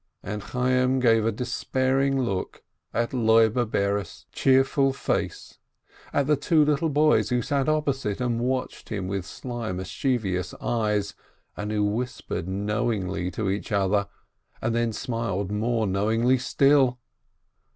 [0.23, 5.59] and Chayyim gave a despairing look at Loibe Bares' cheerful face,
[6.11, 11.13] at the two little boys who sat opposite and watched him with sly, mischievous eyes,
[11.55, 14.07] and who whispered knowingly to each other,
[14.59, 16.97] and then smiled more knowingly still!